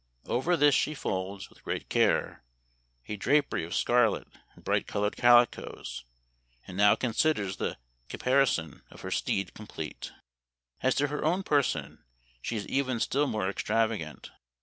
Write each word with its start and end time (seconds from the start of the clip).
Over 0.25 0.57
this 0.57 0.73
she 0.73 0.95
folds, 0.95 1.47
with 1.51 1.63
great 1.63 1.87
care, 1.87 2.43
a 3.07 3.15
drapery 3.17 3.63
of 3.63 3.75
scarlet 3.75 4.27
and 4.55 4.63
bright 4.63 4.87
colored 4.87 5.15
calicoes, 5.15 6.05
and 6.65 6.75
now 6.75 6.95
considers 6.95 7.57
the 7.57 7.77
caparison 8.09 8.81
of 8.89 9.01
her 9.01 9.11
steed 9.11 9.53
complete." 9.53 10.11
As 10.81 10.95
to 10.95 11.09
her 11.09 11.23
own 11.23 11.43
person 11.43 12.03
she 12.41 12.55
is 12.57 12.67
even 12.67 12.99
still 12.99 13.27
more 13.27 13.47
extravagant. 13.47 14.31